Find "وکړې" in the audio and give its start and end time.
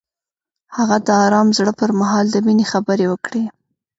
3.09-3.43